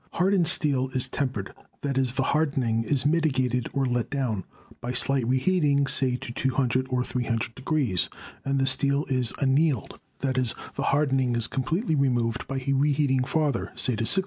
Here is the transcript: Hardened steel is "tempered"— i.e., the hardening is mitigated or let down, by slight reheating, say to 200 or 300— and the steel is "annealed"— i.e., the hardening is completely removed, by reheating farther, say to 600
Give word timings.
Hardened 0.13 0.47
steel 0.47 0.89
is 0.95 1.07
"tempered"— 1.07 1.53
i.e., 1.83 1.91
the 1.91 2.23
hardening 2.23 2.83
is 2.85 3.05
mitigated 3.05 3.69
or 3.71 3.85
let 3.85 4.09
down, 4.09 4.45
by 4.81 4.93
slight 4.93 5.27
reheating, 5.27 5.85
say 5.85 6.15
to 6.15 6.31
200 6.33 6.87
or 6.89 7.03
300— 7.03 7.51
and 8.45 8.57
the 8.57 8.65
steel 8.65 9.05
is 9.09 9.31
"annealed"— 9.41 9.99
i.e., 10.23 10.33
the 10.73 10.83
hardening 10.89 11.35
is 11.35 11.45
completely 11.45 11.93
removed, 11.93 12.47
by 12.47 12.55
reheating 12.67 13.23
farther, 13.23 13.71
say 13.75 13.95
to 13.95 14.07
600 14.07 14.19